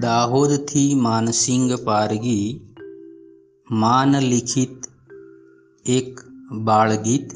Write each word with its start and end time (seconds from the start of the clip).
દાહોદથી 0.00 0.94
માનસિંગ 0.94 1.72
પારગી 1.84 2.74
માનલિખિત 3.70 4.84
એક 5.86 6.20
બાળગીત. 6.52 7.30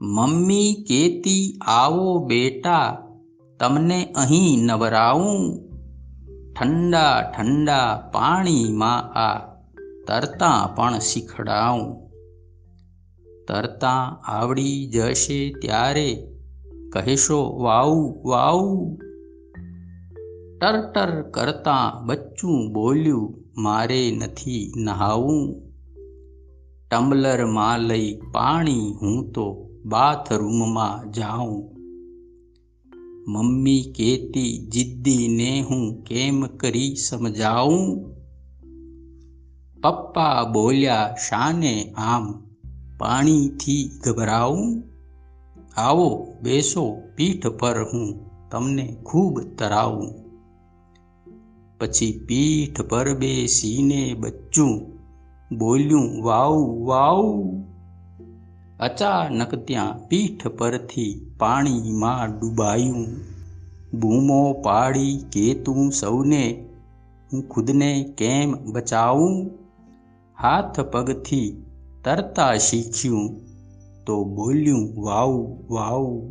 મમ્મી 0.00 0.84
કેતી, 0.88 1.58
આવો 1.60 2.18
બેટા, 2.18 2.98
તમને 3.60 4.04
અહીં 4.04 4.64
નવરાવું 4.64 5.69
ઠંડા 6.60 7.32
ઠંડા 7.36 8.10
પાણીમાં 8.12 9.12
આ 9.12 9.38
તરતા 10.06 10.66
પણ 10.76 10.98
શીખડાવું 10.98 12.10
તરતા 13.48 14.18
આવડી 14.24 14.86
જશે 14.86 15.54
ત્યારે 15.62 16.28
કહેશો 16.92 17.58
વાવ 17.58 17.94
વાવ 18.24 18.60
ટરટર 20.60 21.22
કરતા 21.22 21.92
બચ્ચું 22.04 22.72
બોલ્યું, 22.72 23.44
મારે 23.56 24.10
નથી 24.10 24.72
નહાવું. 24.76 25.62
ટમ્બલરમાં 26.90 27.78
લઈ 27.78 28.20
પાણી, 28.32 28.96
હું 29.02 29.32
તો 29.32 29.70
બાથરૂમમાં 29.84 31.12
જાઉં. 31.12 31.79
મમ્મી 33.32 33.82
કહેતી 33.82 34.58
જિદ્દીને 34.58 35.60
હું 35.62 36.04
કેમ 36.04 36.46
કરી 36.46 36.96
સમજાવું? 36.96 38.10
પપ્પા 39.82 40.44
બોલ્યા, 40.44 41.14
શાને 41.28 41.94
આમ 41.96 42.46
પાણીથી 42.98 43.90
ગભરાવું? 44.06 44.82
આવો, 45.76 46.26
બેસો, 46.42 46.96
પીઠ 47.16 47.46
પર 47.46 47.82
હું 47.82 48.30
તમને 48.50 48.96
ખૂબ 49.04 49.40
તરાવું. 49.58 50.14
પછી 51.78 52.24
પીઠ 52.28 52.80
પર 52.80 53.14
બેસીને 53.14 54.14
બચ્ચું 54.14 54.80
બોલ્યું, 55.58 56.22
વાવ 56.22 56.82
વાવ. 56.84 57.42
અચાનક 58.80 59.54
ત્યાં 59.54 60.08
પીઠ 60.08 60.46
પરથી 60.46 61.30
પાણીમાં 61.38 62.40
ડૂબાયું. 62.40 63.06
બૂમો 64.00 64.52
પાડી 64.52 65.18
કે 65.32 65.54
તું 65.54 65.92
સૌને, 65.92 66.68
હું 67.32 67.48
ખુદને 67.48 68.14
કેમ 68.18 68.72
બચાવું? 68.72 69.50
હાથ 70.42 70.80
પગથી 70.80 71.62
તરતા 72.04 72.56
શીખ્યું 72.56 73.40
તો 74.06 74.24
બોલ્યું, 74.24 75.02
વાવ 75.02 75.56
વાવ. 75.70 76.22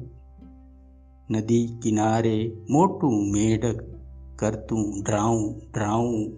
નદી 1.30 1.80
કિનારે 1.83 2.52
મોટું 2.70 3.31
મેઢક 3.31 3.83
કરતું 4.36 5.03
ડ્રાઉં 5.03 5.61
ડ્રાઉં. 5.73 6.31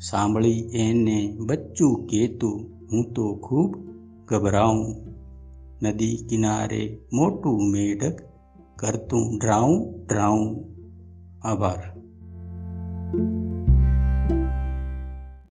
સાંભળી 0.00 0.60
એને 0.60 1.36
બચ્ચું 1.38 2.06
કહેતું, 2.06 2.60
હું 2.92 3.12
તો 3.12 3.34
ખૂબ 3.34 3.93
ગભરાઉં 4.28 4.94
નદી 5.82 6.26
કિનારે 6.30 6.98
મોટું 7.12 7.70
મેઢક 7.70 8.22
કરતું 8.76 9.38
ડ્રાઉં 9.38 10.06
ડ્રાઉં. 10.06 10.64
આભાર. 11.42 11.94
thank 13.14 13.48
you 13.48 13.53